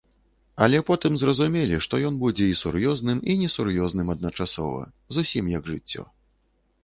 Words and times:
Але 0.65 0.77
потым 0.89 1.17
зразумелі, 1.23 1.75
што 1.87 1.99
ён 2.09 2.15
будзе 2.23 2.47
і 2.53 2.55
сур'ёзным, 2.61 3.17
і 3.33 3.35
несур'ёзным 3.41 4.07
адначасова, 4.15 4.81
зусім 5.19 5.43
як 5.57 5.63
жыццё. 5.73 6.03